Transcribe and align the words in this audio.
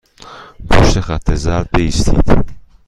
پشت 0.69 0.99
خط 0.99 1.33
زرد 1.35 1.69
بایستید. 1.71 2.45